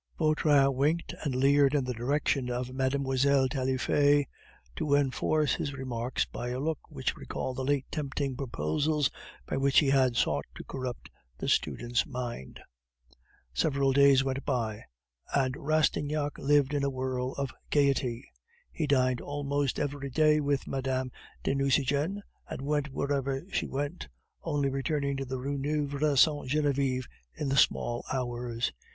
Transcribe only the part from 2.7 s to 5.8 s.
Mlle. Taillefer to enforce his